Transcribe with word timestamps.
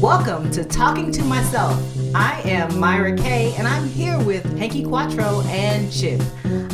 Welcome 0.00 0.50
to 0.50 0.62
Talking 0.62 1.10
to 1.12 1.24
Myself. 1.24 1.82
I 2.14 2.42
am 2.44 2.78
Myra 2.78 3.16
Kay, 3.16 3.54
and 3.56 3.66
I'm 3.66 3.88
here 3.88 4.22
with 4.24 4.44
Hanky 4.58 4.84
Quattro 4.84 5.40
and 5.46 5.90
Chip. 5.90 6.20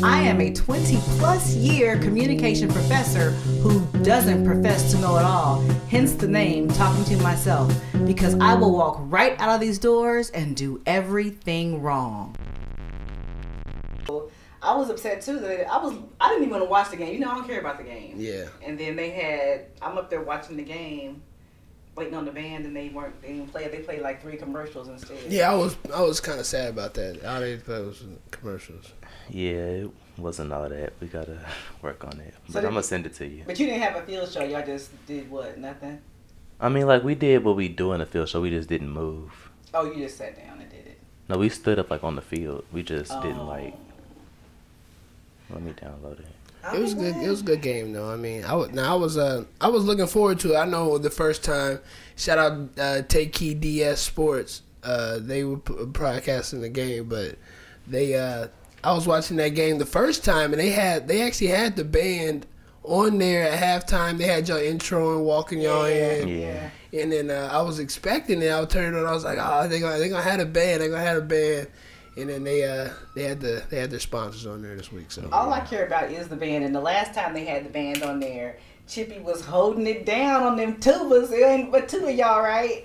I 0.02 0.22
am 0.22 0.40
a 0.40 0.52
20 0.52 0.96
plus 1.18 1.54
year 1.54 2.00
communication 2.00 2.68
professor 2.68 3.30
who 3.60 3.86
doesn't 4.02 4.44
profess 4.44 4.90
to 4.90 4.98
know 4.98 5.18
it 5.18 5.24
all, 5.24 5.60
hence 5.88 6.14
the 6.14 6.26
name 6.26 6.66
Talking 6.66 7.04
to 7.04 7.22
Myself, 7.22 7.72
because 8.06 8.34
I 8.40 8.54
will 8.54 8.72
walk 8.72 8.96
right 9.02 9.40
out 9.40 9.54
of 9.54 9.60
these 9.60 9.78
doors 9.78 10.30
and 10.30 10.56
do 10.56 10.82
everything 10.84 11.80
wrong. 11.80 12.34
I 14.60 14.76
was 14.76 14.90
upset 14.90 15.22
too 15.22 15.38
that 15.38 15.72
I 15.72 15.82
was 15.82 15.94
I 16.20 16.28
didn't 16.28 16.44
even 16.44 16.54
want 16.54 16.64
to 16.64 16.70
watch 16.70 16.90
the 16.90 16.96
game. 16.96 17.14
You 17.14 17.20
know 17.20 17.30
I 17.30 17.34
don't 17.36 17.46
care 17.46 17.60
about 17.60 17.78
the 17.78 17.84
game. 17.84 18.14
Yeah. 18.16 18.46
And 18.64 18.78
then 18.78 18.96
they 18.96 19.10
had 19.10 19.66
I'm 19.80 19.98
up 19.98 20.08
there 20.10 20.22
watching 20.22 20.56
the 20.56 20.62
game 20.62 21.22
waiting 21.94 22.14
on 22.14 22.24
the 22.24 22.32
band, 22.32 22.64
and 22.66 22.74
they 22.74 22.88
weren't. 22.88 23.20
They 23.22 23.28
didn't 23.28 23.48
play. 23.50 23.68
They 23.68 23.78
played 23.80 24.02
like 24.02 24.22
three 24.22 24.36
commercials 24.36 24.88
instead. 24.88 25.18
Yeah, 25.28 25.50
I 25.52 25.54
was 25.54 25.76
I 25.94 26.00
was 26.02 26.20
kind 26.20 26.40
of 26.40 26.46
sad 26.46 26.70
about 26.70 26.94
that. 26.94 27.24
All 27.24 27.40
they 27.40 27.56
played 27.56 27.84
was 27.86 28.02
commercials. 28.30 28.92
Yeah, 29.28 29.50
it 29.84 29.90
wasn't 30.18 30.52
all 30.52 30.68
that. 30.68 30.92
We 31.00 31.06
gotta 31.06 31.38
work 31.82 32.04
on 32.04 32.20
it. 32.20 32.34
So 32.48 32.54
But 32.54 32.60
did- 32.60 32.66
I'm 32.66 32.72
gonna 32.72 32.82
send 32.82 33.06
it 33.06 33.14
to 33.14 33.26
you. 33.26 33.44
But 33.46 33.58
you 33.58 33.66
didn't 33.66 33.82
have 33.82 33.96
a 33.96 34.02
field 34.06 34.28
show. 34.30 34.42
Y'all 34.44 34.64
just 34.64 34.90
did 35.06 35.30
what? 35.30 35.58
Nothing. 35.58 36.00
I 36.60 36.68
mean, 36.68 36.86
like 36.86 37.02
we 37.02 37.14
did 37.14 37.42
what 37.44 37.56
we 37.56 37.68
do 37.68 37.92
in 37.92 38.00
the 38.00 38.06
field, 38.06 38.28
so 38.28 38.40
we 38.40 38.50
just 38.50 38.68
didn't 38.68 38.90
move. 38.90 39.50
Oh, 39.74 39.84
you 39.90 40.02
just 40.02 40.16
sat 40.18 40.36
down 40.36 40.60
and 40.60 40.70
did 40.70 40.86
it. 40.86 40.98
No, 41.28 41.38
we 41.38 41.48
stood 41.48 41.78
up 41.78 41.90
like 41.90 42.04
on 42.04 42.14
the 42.16 42.22
field. 42.22 42.64
We 42.72 42.82
just 42.82 43.10
Oh. 43.12 43.22
didn't 43.22 43.46
like. 43.46 43.74
Let 45.52 45.62
me 45.62 45.72
download 45.72 46.20
it. 46.20 46.26
It 46.74 46.80
was 46.80 46.94
good. 46.94 47.16
It 47.16 47.28
was 47.28 47.40
a 47.40 47.44
good 47.44 47.60
game 47.60 47.92
though. 47.92 48.08
I 48.10 48.16
mean, 48.16 48.44
I 48.44 48.54
was 48.54 48.70
now 48.70 48.92
I 48.92 48.96
was 48.96 49.16
uh 49.18 49.44
I 49.60 49.68
was 49.68 49.84
looking 49.84 50.06
forward 50.06 50.38
to 50.40 50.54
it. 50.54 50.56
I 50.56 50.64
know 50.64 50.96
the 50.98 51.10
first 51.10 51.42
time. 51.42 51.80
Shout 52.16 52.38
out 52.38 52.68
uh, 52.78 53.02
Take 53.02 53.32
Key 53.32 53.54
DS 53.54 54.00
Sports. 54.00 54.62
Uh, 54.84 55.18
they 55.20 55.44
were 55.44 55.58
p- 55.58 55.84
broadcasting 55.86 56.60
the 56.60 56.68
game, 56.68 57.08
but 57.08 57.36
they 57.86 58.14
uh 58.14 58.48
I 58.84 58.92
was 58.92 59.06
watching 59.06 59.36
that 59.38 59.50
game 59.50 59.78
the 59.78 59.86
first 59.86 60.24
time, 60.24 60.52
and 60.52 60.60
they 60.60 60.70
had 60.70 61.08
they 61.08 61.22
actually 61.22 61.48
had 61.48 61.74
the 61.76 61.84
band 61.84 62.46
on 62.84 63.18
there 63.18 63.48
at 63.48 63.60
halftime. 63.86 64.18
They 64.18 64.24
had 64.26 64.48
your 64.48 64.62
intro 64.62 65.16
and 65.16 65.24
walking 65.24 65.60
y'all 65.60 65.84
in. 65.84 66.28
Yeah. 66.28 66.70
And 66.92 67.10
then 67.12 67.30
uh, 67.30 67.48
I 67.52 67.62
was 67.62 67.78
expecting 67.78 68.42
it. 68.42 68.52
I 68.52 68.64
turned 68.66 68.96
on. 68.96 69.06
I 69.06 69.12
was 69.12 69.24
like, 69.24 69.38
"Oh, 69.40 69.66
they 69.66 69.80
gonna 69.80 69.98
they 69.98 70.08
gonna 70.08 70.22
have 70.22 70.40
a 70.40 70.44
band. 70.44 70.82
They 70.82 70.88
gonna 70.88 71.00
have 71.00 71.18
a 71.18 71.22
band." 71.22 71.68
And 72.16 72.28
then 72.28 72.44
they 72.44 72.64
uh 72.64 72.90
they 73.14 73.24
had 73.24 73.40
the 73.40 73.62
they 73.70 73.78
had 73.78 73.90
their 73.90 74.00
sponsors 74.00 74.46
on 74.46 74.62
there 74.62 74.76
this 74.76 74.92
week. 74.92 75.10
So 75.10 75.28
All 75.32 75.52
I 75.52 75.60
care 75.60 75.86
about 75.86 76.10
is 76.10 76.28
the 76.28 76.36
band. 76.36 76.64
And 76.64 76.74
the 76.74 76.80
last 76.80 77.14
time 77.14 77.32
they 77.34 77.44
had 77.44 77.64
the 77.64 77.70
band 77.70 78.02
on 78.02 78.20
there, 78.20 78.58
Chippy 78.86 79.18
was 79.18 79.44
holding 79.44 79.86
it 79.86 80.04
down 80.04 80.42
on 80.42 80.56
them 80.56 80.76
tubas. 80.76 81.32
It 81.32 81.42
ain't 81.42 81.72
but 81.72 81.88
two 81.88 82.06
of 82.06 82.14
y'all, 82.14 82.42
right? 82.42 82.84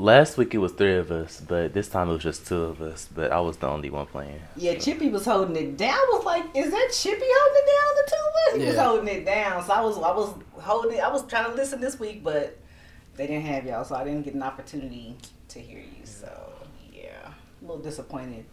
Last 0.00 0.36
week 0.36 0.54
it 0.54 0.58
was 0.58 0.72
three 0.72 0.96
of 0.96 1.10
us, 1.10 1.40
but 1.40 1.72
this 1.74 1.88
time 1.88 2.08
it 2.08 2.12
was 2.12 2.22
just 2.22 2.46
two 2.46 2.62
of 2.62 2.80
us. 2.80 3.08
But 3.12 3.32
I 3.32 3.40
was 3.40 3.56
the 3.56 3.66
only 3.66 3.90
one 3.90 4.06
playing. 4.06 4.40
Yeah, 4.56 4.74
Chippy 4.76 5.08
was 5.08 5.24
holding 5.24 5.56
it 5.56 5.76
down. 5.76 5.94
I 5.94 6.10
was 6.12 6.24
like, 6.24 6.44
is 6.54 6.70
that 6.70 6.90
Chippy 6.92 7.24
holding 7.24 7.62
it 7.62 7.66
down 7.66 7.84
on 7.88 7.96
the 7.96 8.10
tuba? 8.10 8.64
He 8.64 8.70
was 8.70 8.78
holding 8.80 9.08
it 9.08 9.24
down. 9.24 9.64
So 9.64 9.72
I 9.72 9.80
was 9.80 9.96
I 9.98 10.12
was 10.12 10.34
holding 10.62 10.98
it. 10.98 11.00
I 11.00 11.10
was 11.12 11.26
trying 11.26 11.46
to 11.46 11.54
listen 11.54 11.80
this 11.80 11.98
week, 11.98 12.22
but 12.22 12.56
they 13.16 13.26
didn't 13.26 13.46
have 13.46 13.66
y'all, 13.66 13.84
so 13.84 13.96
I 13.96 14.04
didn't 14.04 14.22
get 14.22 14.34
an 14.34 14.42
opportunity 14.44 15.16
to 15.48 15.58
hear 15.58 15.80
you. 15.80 16.04
So 16.04 16.28
yeah, 16.28 16.77
a 17.60 17.64
little 17.64 17.78
disappointed. 17.82 18.44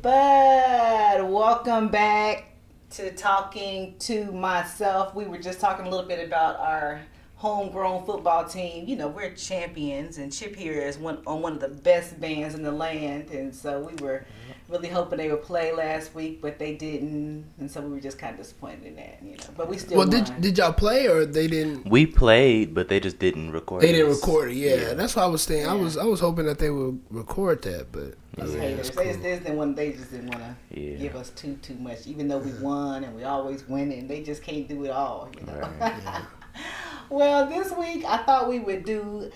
But 0.00 1.28
welcome 1.28 1.88
back 1.88 2.52
to 2.90 3.12
talking 3.12 3.96
to 4.00 4.30
myself. 4.32 5.14
We 5.14 5.24
were 5.24 5.38
just 5.38 5.60
talking 5.60 5.86
a 5.86 5.90
little 5.90 6.06
bit 6.06 6.24
about 6.24 6.58
our 6.60 7.00
homegrown 7.36 8.04
football 8.04 8.44
team. 8.44 8.86
You 8.88 8.96
know, 8.96 9.08
we're 9.08 9.30
champions, 9.34 10.18
and 10.18 10.32
Chip 10.32 10.54
here 10.54 10.80
is 10.80 10.98
one 10.98 11.18
on 11.26 11.42
one 11.42 11.54
of 11.54 11.60
the 11.60 11.68
best 11.68 12.20
bands 12.20 12.54
in 12.54 12.62
the 12.62 12.72
land, 12.72 13.30
and 13.30 13.54
so 13.54 13.80
we 13.80 13.94
were 14.04 14.24
really 14.68 14.88
hoping 14.88 15.18
they 15.18 15.30
would 15.30 15.42
play 15.42 15.72
last 15.72 16.14
week, 16.14 16.42
but 16.42 16.58
they 16.58 16.74
didn't, 16.74 17.44
and 17.58 17.70
so 17.70 17.80
we 17.80 17.90
were 17.90 18.00
just 18.00 18.18
kind 18.18 18.32
of 18.34 18.38
disappointed 18.44 18.84
in 18.84 18.96
that. 18.96 19.18
You 19.22 19.32
know, 19.32 19.44
but 19.56 19.68
we 19.68 19.78
still 19.78 19.98
well, 19.98 20.08
won. 20.08 20.24
did 20.24 20.40
did 20.40 20.58
y'all 20.58 20.72
play 20.72 21.06
or 21.08 21.24
they 21.24 21.46
didn't? 21.48 21.88
We 21.88 22.06
played, 22.06 22.74
but 22.74 22.88
they 22.88 23.00
just 23.00 23.18
didn't 23.18 23.50
record. 23.52 23.82
They 23.82 23.92
didn't 23.92 24.10
us. 24.12 24.20
record 24.20 24.50
it. 24.50 24.56
Yeah, 24.56 24.74
Yeah. 24.74 24.94
that's 24.94 25.16
what 25.16 25.24
I 25.24 25.28
was 25.28 25.44
thinking. 25.44 25.68
I 25.68 25.74
was 25.74 25.96
I 25.96 26.04
was 26.04 26.20
hoping 26.20 26.46
that 26.46 26.58
they 26.58 26.70
would 26.70 27.00
record 27.10 27.62
that, 27.62 27.90
but 27.92 28.14
These 28.40 28.54
yeah, 28.54 28.60
haters. 28.60 28.76
that's 28.90 28.96
They, 28.96 29.04
just, 29.04 29.14
cool. 29.18 29.22
they 29.22 29.30
just 29.32 29.42
didn't 29.44 29.58
want. 29.58 29.76
They 29.76 29.92
just 29.92 30.10
didn't 30.10 30.28
want 30.30 30.42
to 30.70 30.80
Yeah. 30.80 30.96
give 30.96 31.16
us 31.16 31.30
too 31.30 31.56
too 31.62 31.74
much, 31.74 32.06
even 32.06 32.28
though 32.28 32.38
we 32.38 32.52
won 32.60 33.04
and 33.04 33.14
we 33.16 33.24
always 33.24 33.68
win, 33.68 33.92
and 33.92 34.08
They 34.08 34.22
just 34.22 34.42
can't 34.42 34.68
do 34.68 34.84
it 34.84 34.90
all. 34.90 35.28
You 35.38 35.46
know. 35.46 35.70
Right, 35.80 36.22
well, 37.10 37.46
this 37.46 37.72
week 37.72 38.04
I 38.04 38.18
thought 38.18 38.48
we 38.48 38.58
would 38.58 38.84
do 38.84 39.30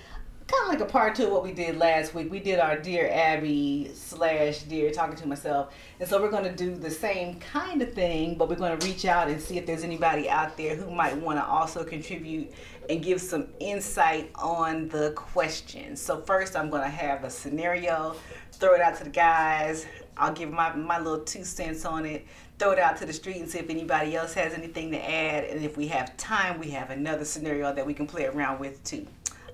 kind 0.52 0.64
of 0.64 0.80
like 0.80 0.88
a 0.88 0.90
part 0.90 1.14
two 1.14 1.24
of 1.24 1.32
what 1.32 1.42
we 1.42 1.52
did 1.52 1.78
last 1.78 2.14
week. 2.14 2.30
We 2.30 2.40
did 2.40 2.58
our 2.58 2.76
Dear 2.76 3.08
Abby 3.10 3.90
slash 3.94 4.60
Dear 4.62 4.90
Talking 4.90 5.16
to 5.16 5.26
Myself, 5.26 5.74
and 5.98 6.08
so 6.08 6.20
we're 6.20 6.30
going 6.30 6.44
to 6.44 6.54
do 6.54 6.74
the 6.74 6.90
same 6.90 7.40
kind 7.40 7.80
of 7.80 7.92
thing, 7.94 8.34
but 8.34 8.48
we're 8.48 8.56
going 8.56 8.78
to 8.78 8.86
reach 8.86 9.04
out 9.04 9.28
and 9.28 9.40
see 9.40 9.56
if 9.56 9.66
there's 9.66 9.84
anybody 9.84 10.28
out 10.28 10.56
there 10.56 10.76
who 10.76 10.90
might 10.90 11.16
want 11.16 11.38
to 11.38 11.44
also 11.44 11.84
contribute 11.84 12.52
and 12.90 13.02
give 13.02 13.20
some 13.20 13.46
insight 13.60 14.30
on 14.34 14.88
the 14.88 15.12
questions. 15.12 16.00
So 16.02 16.20
first, 16.20 16.54
I'm 16.54 16.68
going 16.68 16.82
to 16.82 16.88
have 16.88 17.24
a 17.24 17.30
scenario, 17.30 18.14
throw 18.52 18.74
it 18.74 18.80
out 18.80 18.96
to 18.96 19.04
the 19.04 19.10
guys. 19.10 19.86
I'll 20.16 20.34
give 20.34 20.50
my 20.50 20.74
my 20.74 20.98
little 20.98 21.24
two 21.24 21.44
cents 21.44 21.86
on 21.86 22.04
it. 22.04 22.26
Throw 22.58 22.72
it 22.72 22.78
out 22.78 22.98
to 22.98 23.06
the 23.06 23.12
street 23.12 23.38
and 23.38 23.48
see 23.48 23.58
if 23.58 23.70
anybody 23.70 24.14
else 24.14 24.34
has 24.34 24.52
anything 24.52 24.90
to 24.90 25.10
add. 25.10 25.44
And 25.44 25.64
if 25.64 25.76
we 25.76 25.88
have 25.88 26.16
time, 26.16 26.60
we 26.60 26.70
have 26.70 26.90
another 26.90 27.24
scenario 27.24 27.72
that 27.72 27.86
we 27.86 27.94
can 27.94 28.06
play 28.06 28.26
around 28.26 28.60
with 28.60 28.84
too. 28.84 29.06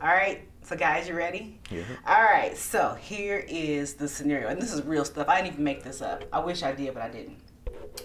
All 0.02 0.08
right. 0.08 0.42
So 0.68 0.76
guys, 0.76 1.08
you 1.08 1.14
ready? 1.14 1.58
Yeah. 1.70 1.80
All 2.06 2.22
right. 2.24 2.54
So 2.54 2.94
here 3.00 3.42
is 3.48 3.94
the 3.94 4.06
scenario, 4.06 4.48
and 4.48 4.60
this 4.60 4.74
is 4.74 4.82
real 4.82 5.06
stuff. 5.06 5.26
I 5.26 5.36
didn't 5.40 5.54
even 5.54 5.64
make 5.64 5.82
this 5.82 6.02
up. 6.02 6.24
I 6.30 6.40
wish 6.40 6.62
I 6.62 6.72
did, 6.72 6.92
but 6.92 7.02
I 7.02 7.08
didn't. 7.08 7.38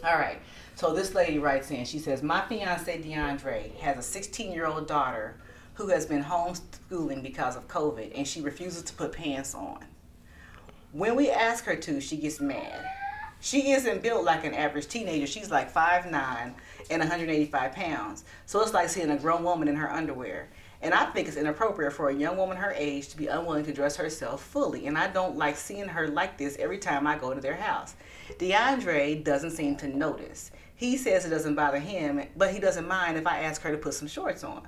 All 0.01 0.15
right. 0.15 0.39
So 0.75 0.93
this 0.93 1.13
lady 1.13 1.39
writes 1.39 1.71
in. 1.71 1.83
She 1.83 1.99
says, 1.99 2.23
"My 2.23 2.39
fiance 2.47 3.01
DeAndre 3.01 3.75
has 3.79 3.97
a 3.97 4.19
16-year-old 4.19 4.87
daughter 4.87 5.35
who 5.73 5.89
has 5.89 6.05
been 6.05 6.23
homeschooling 6.23 7.21
because 7.21 7.57
of 7.57 7.67
COVID, 7.67 8.13
and 8.15 8.25
she 8.25 8.39
refuses 8.39 8.83
to 8.83 8.93
put 8.93 9.11
pants 9.11 9.53
on. 9.53 9.83
When 10.93 11.17
we 11.17 11.29
ask 11.29 11.65
her 11.65 11.75
to, 11.75 11.99
she 11.99 12.15
gets 12.15 12.39
mad. 12.39 12.89
She 13.41 13.71
isn't 13.71 14.01
built 14.01 14.23
like 14.23 14.45
an 14.45 14.53
average 14.53 14.87
teenager. 14.87 15.27
She's 15.27 15.51
like 15.51 15.73
5'9 15.73 16.53
and 16.89 16.99
185 17.01 17.73
pounds. 17.73 18.23
So 18.45 18.61
it's 18.61 18.73
like 18.73 18.87
seeing 18.87 19.09
a 19.09 19.17
grown 19.17 19.43
woman 19.43 19.67
in 19.67 19.75
her 19.75 19.91
underwear. 19.91 20.47
And 20.83 20.93
I 20.93 21.05
think 21.05 21.29
it's 21.29 21.37
inappropriate 21.37 21.93
for 21.93 22.09
a 22.09 22.13
young 22.13 22.35
woman 22.35 22.57
her 22.57 22.73
age 22.75 23.07
to 23.07 23.17
be 23.17 23.27
unwilling 23.27 23.63
to 23.65 23.73
dress 23.73 23.95
herself 23.95 24.43
fully. 24.43 24.87
And 24.87 24.97
I 24.97 25.07
don't 25.07 25.37
like 25.37 25.55
seeing 25.55 25.87
her 25.87 26.09
like 26.09 26.37
this 26.37 26.57
every 26.59 26.77
time 26.77 27.07
I 27.07 27.17
go 27.17 27.33
to 27.33 27.39
their 27.39 27.55
house. 27.55 27.95
DeAndre 28.37 29.23
doesn't 29.23 29.51
seem 29.51 29.77
to 29.77 29.87
notice. 29.87 30.51
He 30.75 30.97
says 30.97 31.25
it 31.25 31.29
doesn't 31.29 31.55
bother 31.55 31.79
him, 31.79 32.21
but 32.35 32.51
he 32.51 32.59
doesn't 32.59 32.85
mind 32.85 33.17
if 33.17 33.25
I 33.25 33.39
ask 33.39 33.61
her 33.61 33.71
to 33.71 33.77
put 33.77 33.93
some 33.93 34.09
shorts 34.09 34.43
on. 34.43 34.67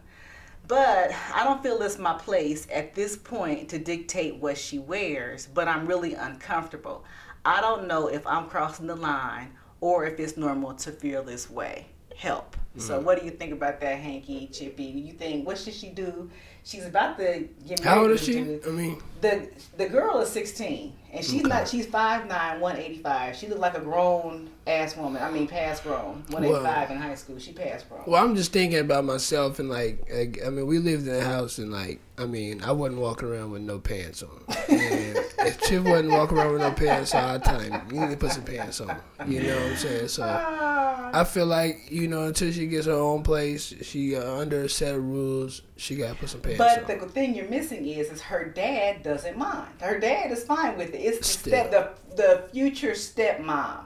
But 0.70 1.12
I 1.34 1.44
don't 1.44 1.62
feel 1.62 1.82
it's 1.82 2.00
my 2.00 2.18
place 2.18 2.66
at 2.72 2.96
this 2.96 3.18
point 3.18 3.68
to 3.70 3.78
dictate 3.78 4.38
what 4.38 4.58
she 4.58 4.80
wears, 4.80 5.48
but 5.48 5.68
I'm 5.68 5.86
really 5.86 6.14
uncomfortable. 6.14 7.04
I 7.44 7.60
don't 7.60 7.88
know 7.88 8.08
if 8.08 8.26
I'm 8.26 8.48
crossing 8.48 8.88
the 8.88 8.96
line 8.96 9.52
or 9.82 10.06
if 10.06 10.18
it's 10.18 10.38
normal 10.38 10.76
to 10.76 10.92
feel 10.92 11.24
this 11.24 11.50
way. 11.50 11.88
Help. 12.16 12.56
So, 12.78 13.00
mm. 13.00 13.04
what 13.04 13.20
do 13.20 13.26
you 13.26 13.32
think 13.32 13.54
about 13.54 13.80
that, 13.82 13.98
Hanky, 14.00 14.48
Chippy? 14.48 14.84
You 14.84 15.14
think, 15.14 15.48
what 15.48 15.58
should 15.58 15.74
she 15.74 15.90
do? 15.90 16.30
She's 16.64 16.86
about 16.86 17.18
to 17.20 17.48
get 17.68 17.84
married. 17.84 17.84
How 17.84 18.02
old 18.02 18.12
is 18.12 18.24
she? 18.24 18.34
dude. 18.34 18.68
I 18.68 18.72
mean, 18.72 19.02
The 19.22 19.50
the 19.78 19.88
girl 19.88 20.20
is 20.20 20.30
16, 20.30 20.94
and 21.14 21.24
she's 21.24 21.42
Okay. 21.42 21.48
not. 21.48 21.68
She's 21.68 21.86
5'9", 21.86 22.60
185. 22.60 23.36
She 23.36 23.48
looked 23.48 23.62
like 23.62 23.78
a 23.78 23.82
grown 23.82 24.50
ass 24.66 24.98
woman. 24.98 25.22
I 25.22 25.30
mean, 25.30 25.48
past 25.48 25.84
grown. 25.84 26.24
185 26.30 26.92
in 26.92 26.98
high 26.98 27.16
school. 27.16 27.38
She 27.38 27.54
past 27.54 27.88
grown. 27.88 28.02
well, 28.08 28.24
I'm 28.24 28.36
just 28.36 28.52
thinking 28.52 28.80
about 28.80 29.06
myself 29.06 29.60
and 29.60 29.70
like, 29.70 30.10
like, 30.12 30.40
I 30.46 30.50
mean, 30.50 30.66
we 30.66 30.80
lived 30.80 31.08
in 31.08 31.16
a 31.16 31.22
house 31.24 31.60
and 31.60 31.72
like, 31.72 32.00
I 32.18 32.26
mean, 32.26 32.64
I 32.64 32.72
wasn't 32.72 33.00
walking 33.00 33.28
around 33.30 33.52
with 33.52 33.62
no 33.62 33.78
pants 33.80 34.24
on. 34.24 34.44
And 34.68 35.18
if 35.40 35.62
Chip 35.62 35.84
wasn't 35.84 36.10
walking 36.10 36.38
around 36.40 36.54
with 36.54 36.62
no 36.62 36.72
pants 36.72 37.14
all 37.14 37.34
the 37.34 37.46
time, 37.46 37.88
you 37.92 38.00
need 38.00 38.10
to 38.10 38.18
put 38.18 38.32
some 38.32 38.44
pants 38.44 38.82
on. 38.82 38.98
You 39.28 39.44
know 39.44 39.56
what 39.56 39.66
I'm 39.68 39.76
saying? 39.78 40.08
So. 40.08 40.24
Ah. 40.26 41.12
I 41.14 41.24
feel 41.24 41.46
like 41.46 41.90
you 41.92 42.08
know 42.08 42.24
until 42.26 42.52
she 42.52 42.65
gets 42.68 42.86
her 42.86 42.94
own 42.94 43.24
place, 43.24 43.74
she 43.82 44.16
uh, 44.16 44.36
under 44.38 44.64
a 44.64 44.70
set 44.70 44.96
of 44.96 45.04
rules. 45.04 45.62
She 45.78 45.96
got 45.96 46.10
to 46.10 46.16
put 46.16 46.30
some 46.30 46.42
pants 46.42 46.58
But 46.58 46.90
on. 46.90 47.00
the 47.00 47.06
thing 47.08 47.36
you're 47.36 47.50
missing 47.50 47.86
is, 47.88 48.10
is 48.12 48.22
her 48.22 48.46
dad 48.46 49.04
doesn't 49.04 49.38
mind. 49.38 49.68
Her 49.82 50.00
dad 50.00 50.32
is 50.32 50.44
fine 50.44 50.78
with 50.78 50.94
it. 50.94 50.98
It's 51.00 51.20
the 51.20 51.50
step, 51.50 51.72
the 51.72 51.90
the 52.16 52.44
future 52.54 52.92
stepmom 52.92 53.82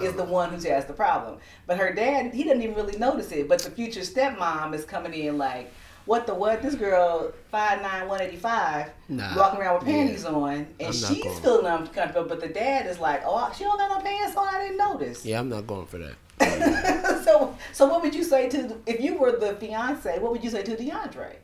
is 0.00 0.08
Uh-huh. 0.08 0.16
the 0.16 0.24
one 0.24 0.50
who 0.50 0.68
has 0.68 0.84
the 0.86 0.92
problem. 0.92 1.38
But 1.66 1.78
her 1.78 1.92
dad, 1.92 2.32
he 2.34 2.44
doesn't 2.44 2.62
even 2.62 2.74
really 2.74 2.96
notice 2.98 3.30
it. 3.32 3.48
But 3.48 3.60
the 3.60 3.70
future 3.70 4.00
stepmom 4.00 4.74
is 4.74 4.84
coming 4.84 5.14
in 5.14 5.36
like, 5.38 5.72
what 6.06 6.26
the 6.26 6.34
what? 6.34 6.62
This 6.62 6.74
girl, 6.74 7.32
5'9", 7.52 7.82
185, 8.08 8.90
Nah, 9.10 9.36
walking 9.36 9.60
around 9.60 9.78
with 9.80 9.88
yeah. 9.88 9.94
panties 9.94 10.24
on, 10.24 10.52
and 10.54 10.66
I'm 10.88 10.92
she's 10.92 11.38
feeling 11.40 11.66
uncomfortable. 11.66 12.28
But 12.28 12.40
the 12.40 12.48
dad 12.48 12.86
is 12.86 12.98
like, 12.98 13.22
oh, 13.24 13.52
she 13.56 13.64
don't 13.64 13.76
got 13.78 13.90
no 13.96 14.02
pants 14.02 14.34
on. 14.36 14.48
I 14.48 14.58
didn't 14.62 14.78
notice. 14.78 15.24
yeah, 15.26 15.38
I'm 15.38 15.48
not 15.50 15.66
going 15.66 15.86
for 15.86 15.98
that. 15.98 16.14
so, 17.30 17.56
so 17.72 17.88
what 17.88 18.02
would 18.02 18.14
you 18.14 18.24
say 18.24 18.48
to 18.48 18.76
if 18.86 19.00
you 19.00 19.18
were 19.18 19.32
the 19.32 19.54
fiance? 19.54 20.18
What 20.18 20.32
would 20.32 20.42
you 20.44 20.50
say 20.50 20.62
to 20.62 20.76
DeAndre? 20.76 21.36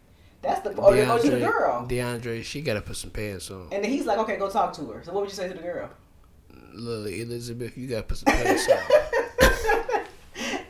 That's 0.43 0.61
the 0.61 0.71
or, 0.77 0.95
or 0.95 1.19
to 1.19 1.31
the 1.31 1.41
girl. 1.41 1.87
DeAndre, 1.89 2.45
she 2.45 2.61
gotta 2.61 2.81
put 2.81 2.97
some 2.97 3.11
pants 3.11 3.51
on. 3.51 3.69
And 3.73 3.83
then 3.83 3.91
he's 3.91 4.07
like, 4.07 4.19
okay, 4.19 4.37
go 4.37 4.51
talk 4.51 4.73
to 4.75 4.85
her. 4.87 5.03
So 5.05 5.13
what 5.13 5.23
would 5.23 5.31
you 5.31 5.37
say 5.37 5.49
to 5.49 5.55
the 5.55 5.63
girl? 5.63 5.91
Lily 6.73 7.23
Elizabeth, 7.23 7.77
you 7.77 7.89
gotta 7.89 8.03
put 8.03 8.19
some 8.19 8.35
pants 8.35 8.69
on. 8.69 8.79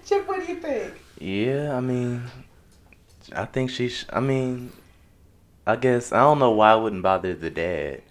Chip, 0.07 0.29
what 0.29 0.47
do 0.47 0.53
you 0.53 0.61
think? 0.61 0.95
Yeah, 1.19 1.77
I 1.77 1.81
mean, 1.81 2.23
I 3.35 3.45
think 3.45 3.71
she. 3.71 3.89
Sh- 3.89 4.07
I 4.11 4.21
mean, 4.21 4.73
I 5.67 5.77
guess 5.77 6.13
I 6.13 6.21
don't 6.21 6.39
know 6.39 6.53
why 6.53 6.73
I 6.73 6.77
wouldn't 6.77 7.03
bother 7.03 7.35
the 7.35 7.51
dad, 7.51 8.03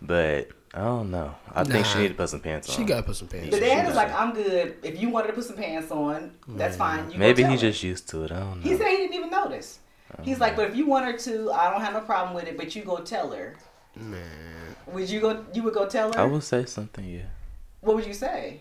but 0.00 0.48
I 0.76 0.80
don't 0.80 1.12
know. 1.12 1.32
I 1.54 1.62
think 1.62 1.86
she 1.86 1.94
Nah. 1.94 2.00
need 2.00 2.08
to 2.08 2.14
put 2.14 2.28
some 2.28 2.40
pants 2.40 2.68
on. 2.68 2.74
She 2.76 2.84
gotta 2.84 3.04
put 3.04 3.14
some 3.14 3.28
pants 3.28 3.46
on. 3.54 3.60
The 3.60 3.60
dad 3.64 3.88
is 3.88 3.94
like, 3.94 4.12
I'm 4.12 4.34
good. 4.34 4.76
If 4.82 5.00
you 5.00 5.08
wanted 5.08 5.28
to 5.28 5.32
put 5.34 5.44
some 5.44 5.56
pants 5.56 5.92
on, 5.92 6.32
that's 6.48 6.76
fine. 6.76 7.06
You 7.06 7.12
go 7.12 7.18
Maybe 7.18 7.44
he's 7.44 7.60
just 7.60 7.82
used 7.84 8.08
to 8.08 8.24
it. 8.24 8.32
I 8.32 8.40
don't 8.40 8.56
know. 8.62 8.70
He 8.70 8.76
said 8.76 8.88
he 8.88 8.96
didn't 8.96 9.14
even 9.14 9.30
notice. 9.30 9.78
He's 10.22 10.40
like, 10.40 10.56
but 10.56 10.68
if 10.70 10.76
you 10.76 10.86
want 10.86 11.04
her 11.06 11.16
to, 11.16 11.52
I 11.52 11.70
don't 11.70 11.80
have 11.80 11.92
no 11.92 12.00
problem 12.00 12.34
with 12.34 12.46
it. 12.48 12.56
But 12.56 12.74
you 12.74 12.82
go 12.82 12.98
tell 12.98 13.30
her. 13.30 13.54
Man. 13.96 14.20
Would 14.88 15.08
you 15.08 15.20
go? 15.20 15.44
You 15.54 15.62
would 15.62 15.74
go 15.74 15.86
tell 15.88 16.12
her. 16.12 16.18
I 16.18 16.24
would 16.24 16.42
say 16.42 16.64
something. 16.64 17.04
Yeah. 17.04 17.22
What 17.80 17.94
would 17.96 18.06
you 18.06 18.14
say? 18.14 18.60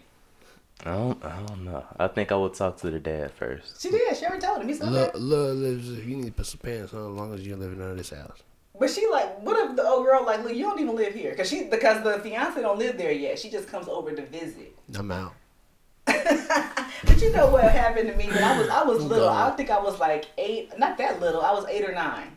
I 0.86 0.92
don't. 0.92 1.24
I 1.26 1.42
don't 1.48 1.66
know. 1.66 1.84
I 1.98 2.08
think 2.08 2.32
I 2.32 2.36
would 2.36 2.54
talk 2.54 2.78
to 2.82 2.90
the 2.92 3.00
dad 3.00 3.32
first. 3.32 3.82
She 3.82 3.90
did. 3.90 4.16
She 4.18 4.26
already 4.26 4.46
told 4.46 4.62
him. 4.62 4.68
He's 4.68 4.82
okay. 4.82 4.92
Look, 4.92 5.14
look, 5.16 5.50
Elizabeth, 5.50 6.06
you 6.06 6.16
need 6.18 6.26
to 6.28 6.32
put 6.32 6.46
some 6.46 6.60
pants 6.60 6.94
on 6.94 7.12
as 7.12 7.18
long 7.18 7.34
as 7.34 7.46
you're 7.46 7.58
living 7.58 7.82
under 7.82 7.96
this 7.96 8.12
house. 8.12 8.44
But 8.78 8.90
she 8.90 9.08
like, 9.08 9.40
what 9.42 9.70
if 9.70 9.76
the 9.76 9.88
old 9.88 10.06
girl 10.06 10.26
like, 10.26 10.44
look, 10.44 10.56
you 10.56 10.64
don't 10.64 10.80
even 10.80 10.96
live 10.96 11.14
here, 11.14 11.36
cause 11.36 11.48
she 11.48 11.66
because 11.66 12.04
the 12.04 12.20
fiance 12.20 12.60
don't 12.60 12.80
live 12.80 12.98
there 12.98 13.12
yet. 13.12 13.38
She 13.38 13.50
just 13.50 13.68
comes 13.68 13.88
over 13.88 14.12
to 14.12 14.26
visit. 14.26 14.76
I'm 14.96 15.12
out. 15.12 15.34
but 16.06 17.22
you 17.22 17.32
know 17.32 17.50
what 17.50 17.64
happened 17.72 18.10
to 18.10 18.16
me 18.16 18.26
when 18.26 18.44
I 18.44 18.60
was 18.60 18.70
I 18.70 18.84
was 18.84 19.04
little. 19.04 19.30
I 19.30 19.52
think 19.52 19.70
I 19.70 19.80
was 19.80 20.00
like 20.00 20.26
eight, 20.38 20.78
not 20.78 20.98
that 20.98 21.20
little. 21.20 21.42
I 21.42 21.52
was 21.52 21.66
eight 21.68 21.88
or 21.88 21.94
nine, 21.94 22.36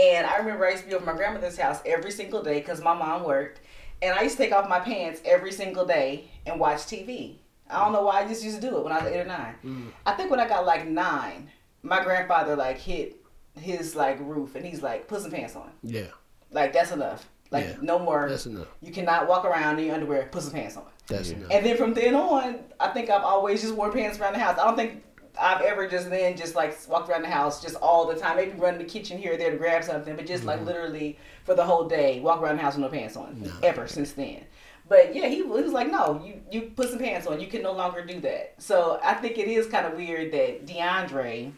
and 0.00 0.26
I 0.26 0.36
remember 0.36 0.66
I 0.66 0.70
used 0.70 0.84
to 0.84 0.88
be 0.88 0.94
over 0.94 1.04
my 1.04 1.14
grandmother's 1.14 1.58
house 1.58 1.80
every 1.84 2.12
single 2.12 2.42
day 2.42 2.60
because 2.60 2.80
my 2.80 2.94
mom 2.94 3.24
worked, 3.24 3.60
and 4.00 4.16
I 4.16 4.22
used 4.22 4.36
to 4.36 4.44
take 4.44 4.52
off 4.52 4.68
my 4.68 4.80
pants 4.80 5.20
every 5.24 5.52
single 5.52 5.84
day 5.84 6.30
and 6.46 6.60
watch 6.60 6.78
TV. 6.78 7.34
I 7.68 7.82
don't 7.84 7.92
know 7.92 8.02
why 8.02 8.22
I 8.22 8.28
just 8.28 8.44
used 8.44 8.60
to 8.60 8.66
do 8.66 8.76
it 8.76 8.84
when 8.84 8.92
I 8.92 9.02
was 9.02 9.12
eight 9.12 9.20
or 9.20 9.24
nine. 9.24 9.54
Mm. 9.64 9.86
I 10.06 10.12
think 10.12 10.30
when 10.30 10.40
I 10.40 10.48
got 10.48 10.64
like 10.64 10.86
nine, 10.86 11.50
my 11.82 12.02
grandfather 12.02 12.54
like 12.54 12.78
hit 12.78 13.21
his 13.60 13.94
like 13.94 14.18
roof 14.20 14.54
and 14.54 14.64
he's 14.64 14.82
like, 14.82 15.08
put 15.08 15.22
some 15.22 15.30
pants 15.30 15.56
on. 15.56 15.70
Yeah, 15.82 16.06
Like 16.50 16.72
that's 16.72 16.92
enough. 16.92 17.28
Like 17.50 17.64
Yeah. 17.64 17.76
no 17.82 17.98
more. 17.98 18.28
that's 18.28 18.46
enough. 18.46 18.68
you 18.80 18.92
cannot 18.92 19.28
walk 19.28 19.44
around 19.44 19.78
in 19.78 19.86
your 19.86 19.94
underwear. 19.94 20.28
Put 20.30 20.42
some 20.42 20.52
pants 20.52 20.76
on. 20.76 20.84
That's 21.06 21.30
Yeah. 21.30 21.36
enough. 21.36 21.50
And 21.50 21.66
then 21.66 21.76
from 21.76 21.94
then 21.94 22.14
on, 22.14 22.60
I 22.80 22.88
think 22.88 23.10
I've 23.10 23.22
always 23.22 23.60
just 23.60 23.74
worn 23.74 23.92
pants 23.92 24.18
around 24.18 24.34
the 24.34 24.38
house. 24.38 24.58
I 24.58 24.64
don't 24.64 24.76
think 24.76 25.04
I've 25.40 25.62
ever 25.62 25.86
just 25.86 26.10
then 26.10 26.36
just 26.36 26.54
like 26.54 26.76
walked 26.88 27.08
around 27.08 27.22
the 27.22 27.28
house 27.28 27.62
just 27.62 27.76
all 27.76 28.06
the 28.06 28.14
time. 28.14 28.36
Maybe 28.36 28.52
run 28.52 28.74
to 28.74 28.78
the 28.78 28.84
kitchen 28.84 29.18
here 29.18 29.34
or 29.34 29.36
there 29.36 29.50
to 29.50 29.56
grab 29.56 29.84
something, 29.84 30.16
but 30.16 30.26
just 30.26 30.44
like 30.44 30.58
mm-hmm. 30.58 30.66
literally 30.66 31.18
for 31.44 31.54
the 31.54 31.64
whole 31.64 31.88
day, 31.88 32.20
walk 32.20 32.40
around 32.40 32.56
the 32.56 32.62
house 32.62 32.74
with 32.74 32.82
no 32.82 32.88
pants 32.88 33.16
on. 33.16 33.42
No. 33.42 33.52
Ever 33.62 33.86
since 33.86 34.12
then. 34.12 34.44
But 34.88 35.14
yeah, 35.14 35.28
he, 35.28 35.36
he 35.36 35.42
was 35.42 35.72
like, 35.72 35.90
no, 35.90 36.22
you, 36.24 36.40
you 36.50 36.70
put 36.76 36.90
some 36.90 36.98
pants 36.98 37.26
on. 37.26 37.40
You 37.40 37.46
can 37.46 37.62
no 37.62 37.72
longer 37.72 38.04
do 38.04 38.20
that. 38.20 38.54
So 38.58 39.00
I 39.02 39.14
think 39.14 39.38
it 39.38 39.48
is 39.48 39.66
kind 39.66 39.86
of 39.86 39.94
weird 39.94 40.32
that 40.32 40.66
DeAndre 40.66 41.52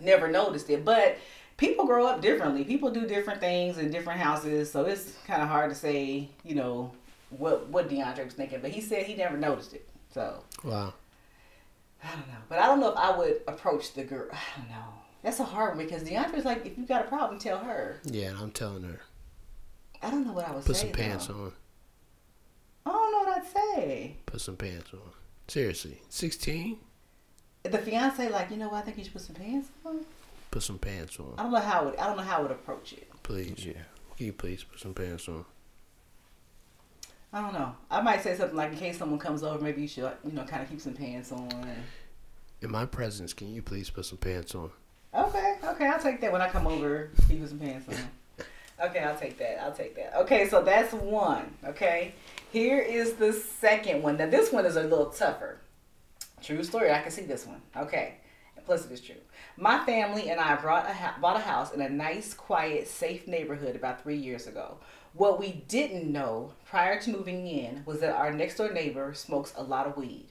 never 0.00 0.28
noticed 0.28 0.70
it. 0.70 0.84
But 0.84 1.16
people 1.56 1.86
grow 1.86 2.06
up 2.06 2.20
differently. 2.20 2.64
People 2.64 2.90
do 2.90 3.06
different 3.06 3.40
things 3.40 3.78
in 3.78 3.90
different 3.90 4.20
houses. 4.20 4.70
So 4.70 4.84
it's 4.84 5.14
kind 5.26 5.42
of 5.42 5.48
hard 5.48 5.70
to 5.70 5.76
say, 5.76 6.28
you 6.44 6.54
know, 6.54 6.92
what 7.30 7.68
what 7.68 7.88
DeAndre 7.88 8.24
was 8.24 8.34
thinking. 8.34 8.60
But 8.60 8.70
he 8.70 8.80
said 8.80 9.06
he 9.06 9.14
never 9.14 9.36
noticed 9.36 9.74
it. 9.74 9.88
So 10.12 10.42
Wow. 10.64 10.94
I 12.02 12.08
don't 12.10 12.28
know. 12.28 12.34
But 12.48 12.58
I 12.58 12.66
don't 12.66 12.80
know 12.80 12.90
if 12.92 12.96
I 12.96 13.16
would 13.16 13.42
approach 13.46 13.92
the 13.94 14.04
girl. 14.04 14.28
I 14.32 14.38
don't 14.58 14.70
know. 14.70 14.84
That's 15.22 15.38
a 15.38 15.44
hard 15.44 15.76
one 15.76 15.84
because 15.84 16.02
DeAndre's 16.02 16.46
like, 16.46 16.64
if 16.64 16.78
you 16.78 16.86
got 16.86 17.04
a 17.04 17.08
problem, 17.08 17.38
tell 17.38 17.58
her. 17.58 18.00
Yeah, 18.04 18.32
I'm 18.40 18.50
telling 18.50 18.84
her. 18.84 19.00
I 20.02 20.10
don't 20.10 20.26
know 20.26 20.32
what 20.32 20.48
I 20.48 20.52
was. 20.52 20.64
Put 20.64 20.76
some 20.76 20.92
pants 20.92 21.26
though. 21.26 21.34
on. 21.34 21.52
I 22.86 22.90
don't 22.90 23.12
know 23.12 23.18
what 23.30 23.38
I'd 23.42 23.46
say. 23.76 24.16
Put 24.24 24.40
some 24.40 24.56
pants 24.56 24.90
on. 24.94 25.00
Seriously. 25.46 26.00
16? 26.08 26.78
The 27.62 27.78
fiance 27.78 28.28
like, 28.30 28.50
you 28.50 28.56
know 28.56 28.68
what? 28.68 28.78
I 28.78 28.80
think 28.82 28.98
you 28.98 29.04
should 29.04 29.12
put 29.12 29.22
some 29.22 29.36
pants 29.36 29.68
on. 29.84 30.04
Put 30.50 30.62
some 30.62 30.78
pants 30.78 31.18
on. 31.20 31.34
I 31.38 31.42
don't 31.42 31.52
know 31.52 31.60
how. 31.60 31.88
It, 31.88 31.98
I 31.98 32.06
don't 32.06 32.16
know 32.16 32.22
how 32.22 32.38
I 32.38 32.42
would 32.42 32.50
approach 32.50 32.92
it. 32.94 33.08
Please. 33.22 33.64
Yeah. 33.64 33.82
Can 34.16 34.26
you 34.26 34.32
please 34.32 34.64
put 34.64 34.80
some 34.80 34.94
pants 34.94 35.28
on? 35.28 35.44
I 37.32 37.40
don't 37.42 37.52
know. 37.52 37.74
I 37.90 38.00
might 38.00 38.22
say 38.22 38.36
something 38.36 38.56
like, 38.56 38.72
in 38.72 38.78
case 38.78 38.98
someone 38.98 39.20
comes 39.20 39.42
over, 39.42 39.62
maybe 39.62 39.82
you 39.82 39.88
should, 39.88 40.10
you 40.24 40.32
know, 40.32 40.44
kind 40.44 40.62
of 40.62 40.68
keep 40.68 40.80
some 40.80 40.94
pants 40.94 41.30
on. 41.30 41.48
In 42.60 42.70
my 42.70 42.84
presence, 42.86 43.32
can 43.32 43.54
you 43.54 43.62
please 43.62 43.88
put 43.88 44.04
some 44.04 44.18
pants 44.18 44.54
on? 44.54 44.70
Okay, 45.14 45.56
okay, 45.64 45.86
I'll 45.86 46.00
take 46.00 46.20
that 46.22 46.32
when 46.32 46.40
I 46.40 46.48
come 46.48 46.66
over. 46.66 47.10
Keep 47.28 47.46
some 47.46 47.58
pants 47.58 47.88
on. 47.88 47.96
Okay, 48.82 49.00
I'll 49.00 49.16
take 49.16 49.36
that. 49.36 49.62
I'll 49.62 49.74
take 49.74 49.94
that. 49.96 50.16
Okay, 50.20 50.48
so 50.48 50.62
that's 50.62 50.94
one. 50.94 51.54
Okay, 51.66 52.14
here 52.50 52.78
is 52.78 53.12
the 53.12 53.30
second 53.30 54.02
one. 54.02 54.16
Now 54.16 54.30
this 54.30 54.50
one 54.50 54.64
is 54.64 54.76
a 54.76 54.82
little 54.82 55.10
tougher. 55.10 55.58
True 56.42 56.62
story. 56.64 56.90
I 56.90 57.00
can 57.00 57.10
see 57.10 57.22
this 57.22 57.46
one. 57.46 57.60
Okay, 57.76 58.14
plus 58.64 58.86
it 58.86 58.92
is 58.92 59.00
true. 59.00 59.16
My 59.56 59.84
family 59.84 60.30
and 60.30 60.40
I 60.40 60.56
brought 60.56 60.88
a 60.88 60.92
ha- 60.92 61.16
bought 61.20 61.36
a 61.36 61.40
house 61.40 61.72
in 61.72 61.80
a 61.80 61.88
nice, 61.88 62.32
quiet, 62.34 62.88
safe 62.88 63.26
neighborhood 63.26 63.76
about 63.76 64.02
three 64.02 64.16
years 64.16 64.46
ago. 64.46 64.78
What 65.12 65.38
we 65.38 65.64
didn't 65.68 66.10
know 66.10 66.52
prior 66.66 67.00
to 67.00 67.10
moving 67.10 67.46
in 67.46 67.82
was 67.84 68.00
that 68.00 68.14
our 68.14 68.32
next 68.32 68.56
door 68.56 68.72
neighbor 68.72 69.12
smokes 69.12 69.52
a 69.56 69.62
lot 69.62 69.86
of 69.86 69.96
weed. 69.96 70.28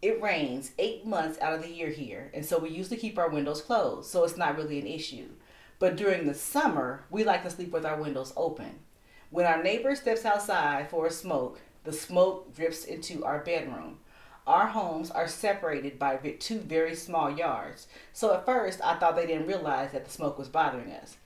It 0.00 0.20
rains 0.20 0.72
eight 0.78 1.06
months 1.06 1.40
out 1.40 1.54
of 1.54 1.62
the 1.62 1.70
year 1.70 1.88
here, 1.88 2.30
and 2.34 2.44
so 2.44 2.58
we 2.58 2.70
usually 2.70 2.96
keep 2.96 3.18
our 3.18 3.30
windows 3.30 3.62
closed, 3.62 4.10
so 4.10 4.24
it's 4.24 4.36
not 4.36 4.56
really 4.56 4.80
an 4.80 4.86
issue. 4.86 5.28
But 5.78 5.96
during 5.96 6.26
the 6.26 6.34
summer, 6.34 7.04
we 7.10 7.24
like 7.24 7.42
to 7.44 7.50
sleep 7.50 7.72
with 7.72 7.86
our 7.86 8.00
windows 8.00 8.32
open. 8.36 8.80
When 9.30 9.46
our 9.46 9.62
neighbor 9.62 9.94
steps 9.94 10.24
outside 10.24 10.90
for 10.90 11.06
a 11.06 11.10
smoke, 11.10 11.60
the 11.84 11.92
smoke 11.92 12.54
drips 12.54 12.84
into 12.84 13.24
our 13.24 13.40
bedroom. 13.40 13.98
Our 14.46 14.66
homes 14.66 15.10
are 15.10 15.28
separated 15.28 15.98
by 15.98 16.16
two 16.16 16.58
very 16.58 16.96
small 16.96 17.30
yards, 17.30 17.86
so 18.12 18.34
at 18.34 18.44
first 18.44 18.80
I 18.82 18.96
thought 18.96 19.14
they 19.14 19.26
didn't 19.26 19.46
realize 19.46 19.92
that 19.92 20.04
the 20.04 20.10
smoke 20.10 20.36
was 20.36 20.48
bothering 20.48 20.90
us. 20.90 21.16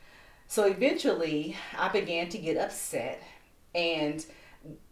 So 0.48 0.64
eventually, 0.64 1.56
I 1.76 1.88
began 1.88 2.28
to 2.28 2.38
get 2.38 2.58
upset, 2.58 3.22
and 3.74 4.24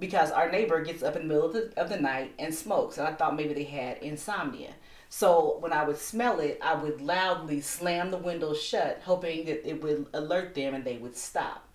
because 0.00 0.30
our 0.30 0.50
neighbor 0.50 0.82
gets 0.82 1.02
up 1.02 1.16
in 1.16 1.22
the 1.22 1.28
middle 1.28 1.46
of 1.46 1.52
the, 1.52 1.72
of 1.76 1.90
the 1.90 2.00
night 2.00 2.32
and 2.38 2.54
smokes, 2.54 2.96
and 2.96 3.06
I 3.06 3.12
thought 3.12 3.36
maybe 3.36 3.52
they 3.52 3.64
had 3.64 3.98
insomnia. 3.98 4.70
So 5.10 5.58
when 5.60 5.72
I 5.72 5.84
would 5.84 5.98
smell 5.98 6.40
it, 6.40 6.58
I 6.62 6.74
would 6.74 7.00
loudly 7.00 7.60
slam 7.60 8.10
the 8.10 8.16
windows 8.16 8.60
shut, 8.60 9.02
hoping 9.04 9.44
that 9.44 9.68
it 9.68 9.82
would 9.82 10.06
alert 10.14 10.54
them 10.54 10.74
and 10.74 10.84
they 10.84 10.96
would 10.96 11.16
stop. 11.16 11.68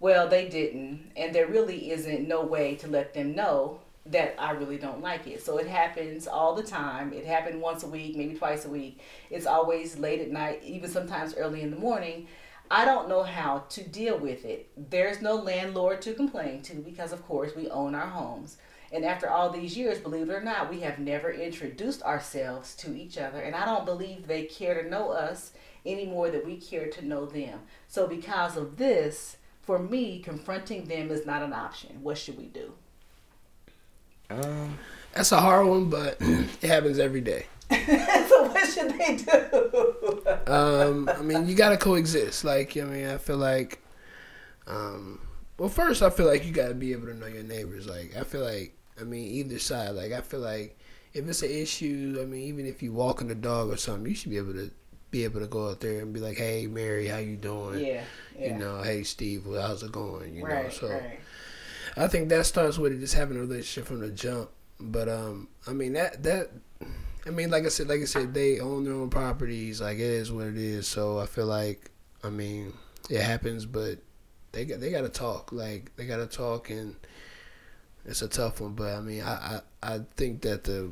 Well, 0.00 0.28
they 0.28 0.48
didn't, 0.48 1.12
and 1.16 1.34
there 1.34 1.46
really 1.46 1.90
isn't 1.90 2.28
no 2.28 2.42
way 2.42 2.74
to 2.76 2.88
let 2.88 3.14
them 3.14 3.34
know 3.34 3.80
that 4.06 4.34
I 4.38 4.50
really 4.52 4.76
don't 4.76 5.00
like 5.00 5.26
it. 5.26 5.42
So 5.42 5.58
it 5.58 5.66
happens 5.66 6.26
all 6.26 6.54
the 6.54 6.62
time. 6.62 7.12
It 7.12 7.24
happened 7.24 7.60
once 7.60 7.82
a 7.82 7.88
week, 7.88 8.16
maybe 8.16 8.34
twice 8.34 8.64
a 8.64 8.68
week. 8.68 9.00
It's 9.30 9.46
always 9.46 9.98
late 9.98 10.20
at 10.20 10.30
night, 10.30 10.62
even 10.62 10.90
sometimes 10.90 11.34
early 11.36 11.62
in 11.62 11.70
the 11.70 11.78
morning. 11.78 12.28
I 12.70 12.84
don't 12.84 13.08
know 13.08 13.22
how 13.22 13.64
to 13.70 13.82
deal 13.82 14.18
with 14.18 14.44
it. 14.44 14.70
There's 14.76 15.22
no 15.22 15.34
landlord 15.34 16.02
to 16.02 16.14
complain 16.14 16.62
to 16.62 16.76
because, 16.76 17.12
of 17.12 17.26
course, 17.26 17.54
we 17.54 17.68
own 17.70 17.94
our 17.94 18.08
homes. 18.08 18.56
And 18.92 19.04
after 19.04 19.28
all 19.28 19.50
these 19.50 19.76
years, 19.76 19.98
believe 19.98 20.28
it 20.30 20.34
or 20.34 20.42
not, 20.42 20.70
we 20.70 20.80
have 20.80 20.98
never 20.98 21.30
introduced 21.30 22.02
ourselves 22.02 22.74
to 22.76 22.94
each 22.94 23.18
other. 23.18 23.40
And 23.40 23.54
I 23.54 23.64
don't 23.64 23.84
believe 23.84 24.26
they 24.26 24.44
care 24.44 24.82
to 24.82 24.88
know 24.88 25.10
us 25.10 25.52
any 25.84 26.06
more 26.06 26.30
than 26.30 26.46
we 26.46 26.56
care 26.56 26.88
to 26.88 27.04
know 27.04 27.26
them. 27.26 27.60
So, 27.88 28.06
because 28.06 28.56
of 28.56 28.76
this, 28.76 29.36
for 29.62 29.78
me, 29.78 30.20
confronting 30.20 30.84
them 30.84 31.10
is 31.10 31.26
not 31.26 31.42
an 31.42 31.52
option. 31.52 32.02
What 32.02 32.18
should 32.18 32.38
we 32.38 32.46
do? 32.46 32.74
Um. 34.42 34.78
That's 35.14 35.30
a 35.30 35.40
hard 35.40 35.66
one, 35.66 35.90
but 35.90 36.16
it 36.20 36.68
happens 36.68 36.98
every 36.98 37.20
day. 37.20 37.46
so, 37.70 38.42
what 38.42 38.68
should 38.68 38.98
they 38.98 39.16
do? 39.16 40.52
Um, 40.52 41.08
I 41.08 41.22
mean, 41.22 41.48
you 41.48 41.54
gotta 41.54 41.76
coexist. 41.76 42.44
Like, 42.44 42.76
I 42.76 42.82
mean, 42.82 43.06
I 43.06 43.18
feel 43.18 43.36
like, 43.36 43.80
um, 44.66 45.20
well, 45.56 45.68
first, 45.68 46.02
I 46.02 46.10
feel 46.10 46.26
like 46.26 46.44
you 46.44 46.52
gotta 46.52 46.74
be 46.74 46.92
able 46.92 47.06
to 47.06 47.14
know 47.14 47.26
your 47.26 47.44
neighbors. 47.44 47.86
Like, 47.86 48.16
I 48.16 48.24
feel 48.24 48.42
like, 48.42 48.76
I 49.00 49.04
mean, 49.04 49.28
either 49.28 49.58
side. 49.60 49.90
Like, 49.90 50.12
I 50.12 50.20
feel 50.20 50.40
like 50.40 50.78
if 51.12 51.28
it's 51.28 51.42
an 51.42 51.50
issue, 51.50 52.18
I 52.20 52.24
mean, 52.24 52.42
even 52.42 52.66
if 52.66 52.82
you 52.82 52.92
walking 52.92 53.28
the 53.28 53.36
dog 53.36 53.70
or 53.70 53.76
something, 53.76 54.06
you 54.06 54.16
should 54.16 54.30
be 54.30 54.38
able 54.38 54.54
to 54.54 54.70
be 55.12 55.22
able 55.22 55.38
to 55.38 55.46
go 55.46 55.70
out 55.70 55.80
there 55.80 56.00
and 56.00 56.12
be 56.12 56.18
like, 56.18 56.36
"Hey, 56.36 56.66
Mary, 56.66 57.06
how 57.06 57.18
you 57.18 57.36
doing?" 57.36 57.84
yeah. 57.84 58.02
yeah. 58.36 58.48
You 58.48 58.58
know, 58.58 58.82
"Hey, 58.82 59.04
Steve, 59.04 59.44
how's 59.46 59.84
it 59.84 59.92
going?" 59.92 60.34
You 60.34 60.42
know, 60.42 60.68
so. 60.70 60.88
right. 60.88 61.20
I 61.96 62.08
think 62.08 62.28
that 62.28 62.46
starts 62.46 62.78
with 62.78 62.98
just 63.00 63.14
having 63.14 63.36
a 63.36 63.40
relationship 63.40 63.86
from 63.86 64.00
the 64.00 64.10
jump. 64.10 64.50
But 64.80 65.08
um, 65.08 65.48
I 65.66 65.72
mean 65.72 65.92
that 65.94 66.22
that, 66.24 66.50
I 67.26 67.30
mean, 67.30 67.50
like 67.50 67.64
I 67.64 67.68
said, 67.68 67.88
like 67.88 68.00
I 68.00 68.06
said, 68.06 68.34
they 68.34 68.60
own 68.60 68.84
their 68.84 68.94
own 68.94 69.10
properties. 69.10 69.80
Like 69.80 69.96
it 69.96 70.00
is 70.00 70.32
what 70.32 70.46
it 70.46 70.56
is. 70.56 70.86
So 70.86 71.18
I 71.18 71.26
feel 71.26 71.46
like, 71.46 71.90
I 72.22 72.30
mean, 72.30 72.72
it 73.08 73.20
happens, 73.20 73.66
but 73.66 73.98
they 74.52 74.64
got 74.64 74.80
they 74.80 74.90
got 74.90 75.02
to 75.02 75.08
talk. 75.08 75.52
Like 75.52 75.94
they 75.96 76.06
got 76.06 76.16
to 76.16 76.26
talk, 76.26 76.70
and 76.70 76.96
it's 78.04 78.22
a 78.22 78.28
tough 78.28 78.60
one. 78.60 78.72
But 78.74 78.94
I 78.94 79.00
mean, 79.00 79.22
I 79.22 79.60
I, 79.82 79.94
I 79.94 80.00
think 80.16 80.42
that 80.42 80.64
the 80.64 80.90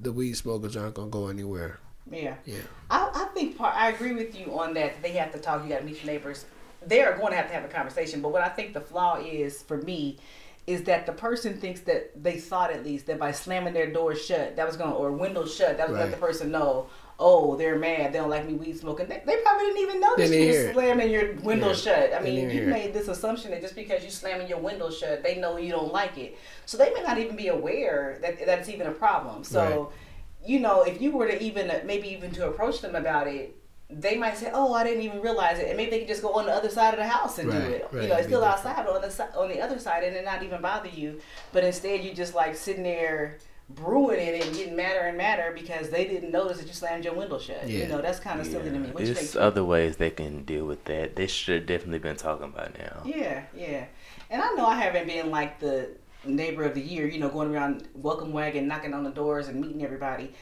the 0.00 0.12
weed 0.12 0.34
smokers 0.36 0.76
aren't 0.76 0.94
gonna 0.94 1.10
go 1.10 1.28
anywhere. 1.28 1.78
Yeah. 2.10 2.36
Yeah. 2.44 2.58
I, 2.90 3.10
I 3.12 3.24
think 3.34 3.56
part, 3.56 3.74
I 3.76 3.90
agree 3.90 4.12
with 4.12 4.38
you 4.38 4.58
on 4.58 4.74
that. 4.74 5.02
They 5.02 5.12
have 5.12 5.32
to 5.32 5.38
talk. 5.38 5.64
You 5.64 5.70
got 5.70 5.80
to 5.80 5.84
meet 5.84 6.04
your 6.04 6.12
neighbors. 6.12 6.44
They 6.86 7.02
are 7.02 7.16
going 7.16 7.30
to 7.30 7.36
have 7.36 7.48
to 7.48 7.54
have 7.54 7.64
a 7.64 7.68
conversation. 7.68 8.20
But 8.20 8.32
what 8.32 8.42
I 8.42 8.48
think 8.48 8.72
the 8.72 8.80
flaw 8.80 9.18
is 9.18 9.62
for 9.62 9.78
me 9.78 10.18
is 10.66 10.82
that 10.84 11.06
the 11.06 11.12
person 11.12 11.58
thinks 11.60 11.80
that 11.82 12.22
they 12.22 12.38
thought 12.38 12.72
at 12.72 12.84
least 12.84 13.06
that 13.06 13.18
by 13.18 13.30
slamming 13.30 13.72
their 13.72 13.90
door 13.90 14.16
shut, 14.16 14.56
that 14.56 14.66
was 14.66 14.76
going 14.76 14.90
to 14.90 14.96
or 14.96 15.12
windows 15.12 15.54
shut, 15.54 15.76
that 15.76 15.88
was 15.88 15.96
right. 15.96 16.04
let 16.04 16.10
the 16.10 16.16
person 16.16 16.50
know. 16.50 16.88
Oh, 17.18 17.56
they're 17.56 17.78
mad. 17.78 18.12
They 18.12 18.18
don't 18.18 18.28
like 18.28 18.46
me 18.46 18.54
weed 18.54 18.76
smoking. 18.76 19.06
They, 19.08 19.22
they 19.24 19.36
probably 19.38 19.66
didn't 19.66 19.82
even 19.82 20.00
know 20.00 20.10
notice 20.10 20.30
you 20.30 20.72
slamming 20.72 21.10
your 21.10 21.34
window 21.36 21.68
yeah. 21.68 21.74
shut. 21.74 22.14
I 22.14 22.20
mean, 22.20 22.50
you 22.50 22.66
made 22.66 22.92
this 22.92 23.08
assumption 23.08 23.52
that 23.52 23.62
just 23.62 23.74
because 23.74 24.04
you 24.04 24.10
slamming 24.10 24.48
your 24.48 24.58
window 24.58 24.90
shut, 24.90 25.22
they 25.22 25.36
know 25.36 25.56
you 25.56 25.70
don't 25.70 25.92
like 25.92 26.18
it. 26.18 26.36
So 26.66 26.76
they 26.76 26.92
may 26.92 27.02
not 27.02 27.16
even 27.16 27.34
be 27.34 27.48
aware 27.48 28.18
that 28.20 28.44
that's 28.44 28.68
even 28.68 28.86
a 28.86 28.92
problem. 28.92 29.44
So. 29.44 29.60
Right 29.60 29.98
you 30.46 30.60
know, 30.60 30.82
if 30.82 31.00
you 31.02 31.10
were 31.10 31.26
to 31.26 31.42
even 31.42 31.72
maybe 31.84 32.08
even 32.08 32.30
to 32.32 32.46
approach 32.46 32.80
them 32.80 32.94
about 32.94 33.26
it, 33.26 33.56
they 33.88 34.16
might 34.16 34.36
say, 34.36 34.50
"Oh, 34.52 34.74
I 34.74 34.84
didn't 34.84 35.02
even 35.02 35.20
realize 35.20 35.58
it," 35.58 35.68
and 35.68 35.76
maybe 35.76 35.90
they 35.90 35.98
can 36.00 36.08
just 36.08 36.22
go 36.22 36.32
on 36.32 36.46
the 36.46 36.52
other 36.52 36.68
side 36.68 36.94
of 36.94 36.98
the 36.98 37.06
house 37.06 37.38
and 37.38 37.48
right, 37.48 37.60
do 37.60 37.66
it. 37.66 37.88
Right, 37.92 38.02
you 38.02 38.08
know, 38.08 38.16
it's 38.16 38.26
still 38.26 38.44
outside, 38.44 38.84
but 38.84 38.96
on 38.96 39.02
the 39.02 39.10
si- 39.10 39.36
on 39.36 39.48
the 39.48 39.60
other 39.60 39.78
side, 39.78 40.02
and 40.02 40.16
it 40.16 40.24
not 40.24 40.42
even 40.42 40.60
bother 40.60 40.88
you. 40.88 41.20
But 41.52 41.64
instead, 41.64 42.02
you 42.02 42.12
just 42.12 42.34
like 42.34 42.56
sitting 42.56 42.82
there 42.82 43.38
brewing 43.68 44.20
it 44.20 44.44
and 44.44 44.54
getting 44.54 44.76
madder 44.76 45.00
and 45.00 45.18
madder 45.18 45.52
because 45.52 45.90
they 45.90 46.04
didn't 46.06 46.30
notice 46.30 46.58
that 46.58 46.66
you 46.66 46.72
slammed 46.72 47.04
your 47.04 47.14
window 47.14 47.38
shut. 47.38 47.68
Yeah. 47.68 47.80
You 47.80 47.88
know, 47.88 48.00
that's 48.00 48.20
kind 48.20 48.40
of 48.40 48.46
yeah. 48.46 48.52
silly 48.52 48.70
to 48.70 48.78
me. 48.78 48.90
What 48.90 49.04
There's 49.04 49.36
other 49.36 49.64
ways 49.64 49.96
they 49.96 50.10
can 50.10 50.44
deal 50.44 50.64
with 50.64 50.84
that. 50.84 51.16
They 51.16 51.26
should 51.26 51.56
have 51.56 51.66
definitely 51.66 51.98
been 51.98 52.16
talking 52.16 52.46
about 52.46 52.78
now. 52.78 53.02
Yeah, 53.04 53.42
yeah. 53.56 53.86
And 54.30 54.42
I 54.42 54.52
know 54.54 54.66
I 54.66 54.76
haven't 54.76 55.06
been 55.06 55.30
like 55.30 55.58
the 55.58 55.90
neighbor 56.24 56.64
of 56.64 56.74
the 56.74 56.80
year, 56.80 57.06
you 57.06 57.18
know, 57.18 57.28
going 57.28 57.54
around 57.54 57.88
welcome 57.94 58.32
wagon, 58.32 58.66
knocking 58.66 58.94
on 58.94 59.04
the 59.04 59.10
doors 59.10 59.48
and 59.48 59.60
meeting 59.60 59.84
everybody. 59.84 60.32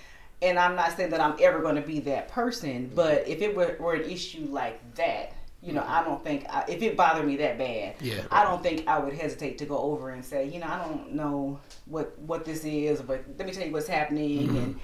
And 0.42 0.58
I'm 0.58 0.76
not 0.76 0.96
saying 0.96 1.10
that 1.10 1.20
I'm 1.20 1.36
ever 1.40 1.60
going 1.60 1.76
to 1.76 1.82
be 1.82 2.00
that 2.00 2.28
person, 2.28 2.90
but 2.94 3.26
if 3.26 3.40
it 3.40 3.56
were, 3.56 3.76
were 3.80 3.94
an 3.94 4.10
issue 4.10 4.46
like 4.50 4.94
that, 4.96 5.32
you 5.62 5.72
know, 5.72 5.84
I 5.86 6.04
don't 6.04 6.22
think 6.22 6.44
I, 6.50 6.64
if 6.68 6.82
it 6.82 6.96
bothered 6.96 7.26
me 7.26 7.36
that 7.36 7.56
bad, 7.56 7.94
yeah. 8.00 8.22
I 8.30 8.44
don't 8.44 8.62
think 8.62 8.86
I 8.86 8.98
would 8.98 9.14
hesitate 9.14 9.56
to 9.58 9.64
go 9.64 9.78
over 9.78 10.10
and 10.10 10.22
say, 10.22 10.46
you 10.46 10.58
know, 10.58 10.66
I 10.66 10.76
don't 10.84 11.12
know 11.12 11.58
what 11.86 12.18
what 12.18 12.44
this 12.44 12.64
is, 12.64 13.00
but 13.00 13.24
let 13.38 13.46
me 13.46 13.52
tell 13.52 13.64
you 13.64 13.72
what's 13.72 13.86
happening, 13.86 14.48
mm-hmm. 14.48 14.56
and 14.58 14.80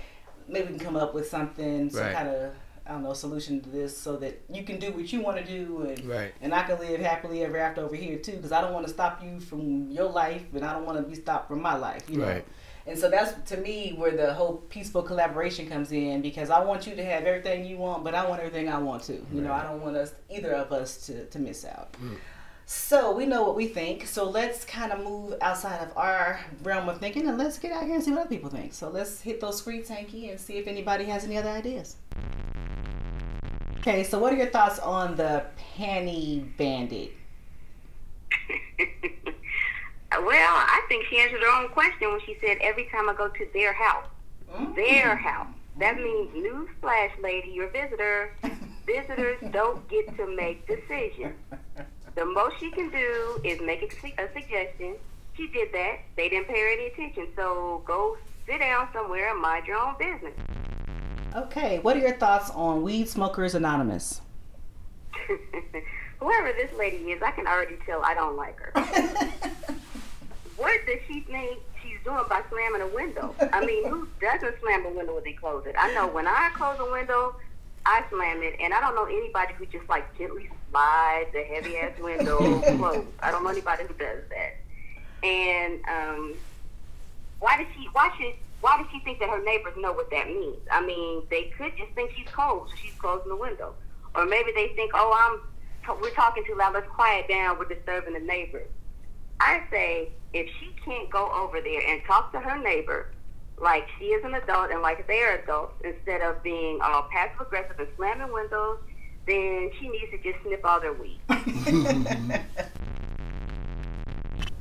maybe 0.49 0.73
we 0.73 0.79
can 0.79 0.87
come 0.87 0.97
up 0.97 1.13
with 1.13 1.29
something, 1.29 1.91
some 1.91 2.01
right. 2.01 2.15
kind 2.15 2.29
of 2.29 2.55
I 2.87 2.93
don't 2.93 3.03
know 3.03 3.13
solution 3.13 3.61
to 3.61 3.69
this, 3.69 3.95
so 3.95 4.17
that 4.17 4.41
you 4.51 4.65
can 4.65 4.81
do 4.81 4.91
what 4.93 5.13
you 5.13 5.21
want 5.21 5.37
to 5.37 5.45
do, 5.45 5.83
and 5.83 6.03
right. 6.07 6.33
and 6.41 6.55
I 6.55 6.63
can 6.63 6.79
live 6.79 6.99
happily 7.01 7.45
ever 7.45 7.59
after 7.59 7.83
over 7.83 7.95
here 7.95 8.19
too, 8.19 8.37
because 8.37 8.53
I 8.53 8.63
don't 8.63 8.73
want 8.73 8.87
to 8.87 8.93
stop 8.93 9.23
you 9.23 9.39
from 9.39 9.91
your 9.91 10.09
life, 10.09 10.45
and 10.55 10.65
I 10.65 10.73
don't 10.73 10.87
want 10.87 10.97
to 10.97 11.05
be 11.05 11.15
stopped 11.15 11.49
from 11.49 11.61
my 11.61 11.77
life, 11.77 12.09
you 12.09 12.19
know. 12.19 12.27
right. 12.27 12.45
Know. 12.87 12.91
And 12.91 12.99
so 12.99 13.11
that's 13.11 13.33
to 13.51 13.57
me 13.57 13.95
where 13.97 14.17
the 14.17 14.35
whole 14.35 14.57
peaceful 14.69 15.03
collaboration 15.03 15.69
comes 15.69 15.93
in 15.93 16.23
because 16.23 16.51
I 16.51 16.63
want 16.63 16.87
you 16.87 16.95
to 16.97 17.05
have 17.05 17.25
everything 17.25 17.65
you 17.65 17.77
want, 17.77 18.05
but 18.05 18.15
I 18.15 18.29
want 18.29 18.41
everything 18.41 18.69
I 18.69 18.79
want 18.79 19.03
to. 19.05 19.15
You 19.15 19.21
right. 19.33 19.43
know, 19.43 19.53
I 19.53 19.63
don't 19.63 19.83
want 19.83 19.97
us 19.97 20.13
either 20.29 20.53
of 20.53 20.73
us 20.73 21.07
to, 21.07 21.27
to 21.27 21.39
miss 21.39 21.65
out. 21.65 21.93
Mm. 21.95 22.17
So 22.73 23.11
we 23.11 23.27
know 23.27 23.43
what 23.43 23.57
we 23.57 23.67
think. 23.67 24.07
So 24.07 24.31
let's 24.31 24.65
kind 24.65 24.93
of 24.93 25.01
move 25.01 25.35
outside 25.41 25.81
of 25.81 25.97
our 25.97 26.39
realm 26.63 26.89
of 26.89 27.01
thinking 27.01 27.27
and 27.27 27.37
let's 27.37 27.59
get 27.59 27.73
out 27.73 27.85
here 27.85 27.97
and 27.97 28.05
see 28.05 28.13
what 28.13 28.21
other 28.21 28.29
people 28.29 28.49
think. 28.49 28.73
So 28.73 28.89
let's 28.89 29.21
hit 29.21 29.41
those 29.41 29.59
streets, 29.59 29.89
Hanky, 29.89 30.31
and 30.31 30.39
see 30.39 30.57
if 30.57 30.69
anybody 30.69 31.05
has 31.07 31.25
any 31.25 31.37
other 31.37 31.49
ideas. 31.49 31.97
Okay, 33.79 34.05
so 34.05 34.19
what 34.19 34.33
are 34.33 34.37
your 34.37 34.51
thoughts 34.51 34.79
on 34.79 35.17
the 35.17 35.47
panty 35.77 36.57
bandit? 36.57 37.13
Well, 40.13 40.27
I 40.57 40.83
think 40.89 41.07
she 41.09 41.19
answered 41.19 41.41
her 41.41 41.63
own 41.63 41.69
question 41.71 42.11
when 42.11 42.21
she 42.27 42.37
said, 42.41 42.59
every 42.61 42.87
time 42.87 43.09
I 43.09 43.15
go 43.15 43.29
to 43.29 43.47
their 43.53 43.73
house. 43.73 44.07
Mm-hmm. 44.53 44.75
Their 44.75 45.17
house. 45.17 45.47
That 45.79 45.97
means, 45.97 46.31
newsflash, 46.35 47.11
lady, 47.23 47.51
your 47.51 47.69
visitor. 47.69 48.35
Visitors 48.87 49.39
don't 49.53 49.89
get 49.89 50.17
to 50.17 50.27
make 50.27 50.67
decisions. 50.67 51.35
The 52.17 52.25
most 52.25 52.59
she 52.59 52.71
can 52.71 52.91
do 52.91 53.41
is 53.45 53.61
make 53.61 53.83
a, 53.83 54.23
a 54.23 54.33
suggestion. 54.33 54.97
She 55.37 55.47
did 55.49 55.73
that. 55.73 56.01
They 56.17 56.29
didn't 56.29 56.49
pay 56.49 56.61
her 56.61 56.69
any 56.69 56.87
attention. 56.87 57.29
So 57.37 57.83
go 57.87 58.19
sit 58.47 58.59
down 58.59 58.89
somewhere 58.93 59.31
and 59.31 59.41
mind 59.41 59.67
your 59.67 59.79
own 59.79 59.95
business. 59.99 60.35
Okay, 61.37 61.79
what 61.79 61.97
are 61.97 62.01
your 62.01 62.17
thoughts 62.17 62.51
on 62.51 62.83
Weed 62.83 63.09
Smokers 63.09 63.55
Anonymous? 63.55 64.21
Whoever 66.19 66.53
this 66.53 66.73
lady 66.77 66.97
is, 67.13 67.23
I 67.23 67.31
can 67.31 67.47
already 67.47 67.77
tell 67.87 68.03
I 68.05 68.15
don't 68.15 68.37
like 68.37 68.59
her. 68.59 68.73
what 70.61 70.87
does 70.87 70.99
she 71.09 71.21
think 71.21 71.59
she's 71.83 71.97
doing 72.05 72.23
by 72.29 72.43
slamming 72.51 72.83
a 72.83 72.87
window? 72.89 73.35
I 73.53 73.65
mean, 73.65 73.89
who 73.89 74.07
doesn't 74.21 74.61
slam 74.61 74.85
a 74.85 74.91
window 74.91 75.15
when 75.15 75.25
they 75.25 75.33
close 75.33 75.65
it? 75.67 75.75
I 75.79 75.93
know 75.95 76.07
when 76.07 76.27
I 76.27 76.51
close 76.55 76.79
a 76.79 76.91
window, 76.91 77.35
I 77.87 78.05
slam 78.11 78.43
it, 78.43 78.57
and 78.61 78.75
I 78.75 78.81
don't 78.81 78.95
know 78.95 79.07
anybody 79.07 79.55
who 79.55 79.65
just 79.67 79.89
like 79.89 80.17
gently 80.19 80.51
slides 80.71 81.35
a 81.35 81.45
heavy 81.45 81.79
ass 81.79 81.99
window 81.99 82.39
closed. 82.77 83.09
I 83.21 83.31
don't 83.31 83.43
know 83.43 83.49
anybody 83.49 83.85
who 83.85 83.95
does 83.95 84.23
that. 84.29 85.27
And 85.27 85.81
um, 85.89 86.35
why 87.39 87.57
does 87.57 87.67
she? 87.75 87.89
Why 87.93 88.11
should? 88.19 88.35
Why 88.61 88.77
does 88.77 88.87
she 88.93 89.01
think 89.01 89.19
that 89.21 89.31
her 89.31 89.43
neighbors 89.43 89.73
know 89.79 89.93
what 89.93 90.11
that 90.11 90.27
means? 90.27 90.61
I 90.71 90.85
mean, 90.85 91.23
they 91.31 91.45
could 91.57 91.75
just 91.79 91.93
think 91.93 92.11
she's 92.15 92.29
cold, 92.29 92.69
so 92.69 92.77
she's 92.77 92.93
closing 92.99 93.31
the 93.31 93.37
window, 93.37 93.73
or 94.15 94.27
maybe 94.27 94.53
they 94.55 94.69
think, 94.77 94.93
oh, 94.95 95.15
I'm. 95.17 95.41
We're 96.03 96.11
talking 96.11 96.45
too 96.47 96.55
loud. 96.55 96.75
Let's 96.75 96.87
quiet 96.87 97.27
down. 97.27 97.59
We're 97.59 97.65
disturbing 97.65 98.13
the 98.13 98.21
neighbors. 98.21 98.69
I 99.41 99.63
say 99.71 100.11
if 100.33 100.47
she 100.61 100.71
can't 100.85 101.11
go 101.11 101.31
over 101.35 101.61
there 101.61 101.81
and 101.89 102.01
talk 102.07 102.33
to 102.33 102.41
her 102.41 102.59
neighbor 102.59 103.07
like 103.61 103.87
she 103.99 104.07
is 104.07 104.25
an 104.25 104.35
adult 104.35 104.71
and 104.71 104.81
like 104.83 105.07
they're 105.07 105.43
adults, 105.43 105.75
instead 105.85 106.23
of 106.23 106.43
being 106.43 106.79
all 106.83 107.07
passive 107.13 107.41
aggressive 107.41 107.79
and 107.79 107.89
slamming 107.97 108.33
windows, 108.33 108.79
then 109.27 109.71
she 109.79 109.89
needs 109.89 110.11
to 110.13 110.19
just 110.23 110.43
snip 110.43 110.63
all 110.65 110.81
their 110.81 110.95
weed. 110.95 111.21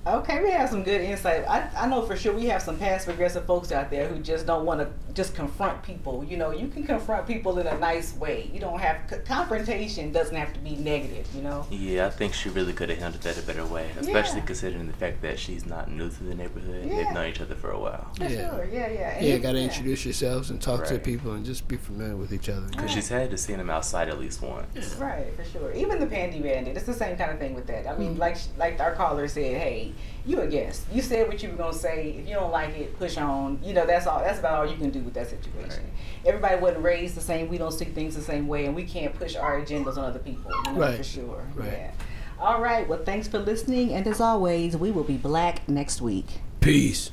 Okay, 0.09 0.41
we 0.41 0.49
have 0.49 0.69
some 0.69 0.83
good 0.83 1.01
insight. 1.01 1.47
I, 1.47 1.69
I 1.77 1.87
know 1.87 2.01
for 2.01 2.15
sure 2.15 2.33
we 2.33 2.45
have 2.45 2.63
some 2.63 2.77
past 2.77 3.05
progressive 3.05 3.45
folks 3.45 3.71
out 3.71 3.91
there 3.91 4.07
who 4.07 4.19
just 4.19 4.47
don't 4.47 4.65
want 4.65 4.79
to 4.79 4.89
just 5.13 5.35
confront 5.35 5.83
people. 5.83 6.23
You 6.23 6.37
know, 6.37 6.51
you 6.51 6.67
can 6.67 6.83
confront 6.83 7.27
people 7.27 7.59
in 7.59 7.67
a 7.67 7.77
nice 7.77 8.15
way. 8.15 8.49
You 8.51 8.59
don't 8.59 8.79
have 8.79 8.97
confrontation 9.25 10.11
doesn't 10.11 10.35
have 10.35 10.51
to 10.53 10.59
be 10.59 10.75
negative. 10.77 11.27
You 11.35 11.43
know. 11.43 11.67
Yeah, 11.69 12.07
I 12.07 12.09
think 12.09 12.33
she 12.33 12.49
really 12.49 12.73
could 12.73 12.89
have 12.89 12.97
handled 12.97 13.23
that 13.23 13.37
a 13.37 13.43
better 13.43 13.65
way, 13.65 13.91
especially 13.99 14.39
yeah. 14.39 14.45
considering 14.45 14.87
the 14.87 14.93
fact 14.93 15.21
that 15.21 15.37
she's 15.37 15.65
not 15.65 15.91
new 15.91 16.09
to 16.09 16.23
the 16.23 16.33
neighborhood. 16.33 16.85
Yeah. 16.87 16.95
They've 16.95 17.13
known 17.13 17.29
each 17.29 17.41
other 17.41 17.55
for 17.55 17.71
a 17.71 17.79
while. 17.79 18.11
For 18.15 18.23
yeah. 18.23 18.49
sure. 18.49 18.67
Yeah, 18.71 18.89
yeah. 18.89 19.19
yeah, 19.21 19.37
got 19.37 19.51
to 19.51 19.59
introduce 19.59 20.05
yourselves 20.05 20.49
and 20.49 20.59
talk 20.59 20.81
right. 20.81 20.89
to 20.89 20.99
people 20.99 21.33
and 21.33 21.45
just 21.45 21.67
be 21.67 21.77
familiar 21.77 22.15
with 22.15 22.33
each 22.33 22.49
other. 22.49 22.65
Because 22.67 22.85
right. 22.85 22.91
she's 22.91 23.09
had 23.09 23.29
to 23.29 23.37
see 23.37 23.53
them 23.53 23.69
outside 23.69 24.09
at 24.09 24.19
least 24.19 24.41
once. 24.41 24.95
Right, 24.95 25.27
for 25.35 25.43
sure. 25.43 25.71
Even 25.73 25.99
the 25.99 26.07
Panty 26.07 26.41
Bandit, 26.41 26.75
it's 26.75 26.85
the 26.85 26.93
same 26.93 27.15
kind 27.15 27.31
of 27.31 27.37
thing 27.37 27.53
with 27.53 27.67
that. 27.67 27.87
I 27.87 27.95
mean, 27.95 28.11
mm-hmm. 28.11 28.19
like 28.19 28.37
like 28.57 28.79
our 28.79 28.95
caller 28.95 29.27
said, 29.27 29.59
hey 29.59 29.93
you 30.25 30.41
a 30.41 30.47
guest. 30.47 30.85
You 30.93 31.01
said 31.01 31.27
what 31.27 31.41
you 31.41 31.49
were 31.49 31.55
gonna 31.55 31.73
say. 31.73 32.15
If 32.19 32.27
you 32.27 32.35
don't 32.35 32.51
like 32.51 32.77
it, 32.77 32.97
push 32.97 33.17
on. 33.17 33.59
You 33.63 33.73
know, 33.73 33.85
that's 33.85 34.07
all. 34.07 34.19
That's 34.19 34.39
about 34.39 34.59
all 34.59 34.69
you 34.69 34.77
can 34.77 34.89
do 34.89 34.99
with 34.99 35.13
that 35.13 35.29
situation. 35.29 35.83
Right. 35.83 36.25
Everybody 36.25 36.61
wasn't 36.61 36.83
raised 36.83 37.15
the 37.15 37.21
same. 37.21 37.49
We 37.49 37.57
don't 37.57 37.71
see 37.71 37.85
things 37.85 38.15
the 38.15 38.21
same 38.21 38.47
way, 38.47 38.65
and 38.65 38.75
we 38.75 38.83
can't 38.83 39.13
push 39.13 39.35
our 39.35 39.59
agendas 39.59 39.97
on 39.97 40.05
other 40.05 40.19
people. 40.19 40.51
You 40.65 40.73
know, 40.73 40.79
right. 40.79 40.97
For 40.97 41.03
sure. 41.03 41.47
Right. 41.55 41.71
Yeah. 41.71 41.91
All 42.39 42.61
right. 42.61 42.87
Well, 42.87 43.03
thanks 43.03 43.27
for 43.27 43.39
listening, 43.39 43.93
and 43.93 44.07
as 44.07 44.21
always, 44.21 44.77
we 44.77 44.91
will 44.91 45.03
be 45.03 45.17
black 45.17 45.67
next 45.67 46.01
week. 46.01 46.25
Peace. 46.61 47.11